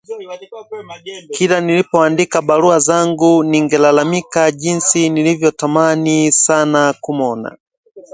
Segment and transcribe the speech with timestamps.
[1.33, 7.57] Kila nilipoandika barua zangu ningelalamika jinsi nilivyotamani sana kumwona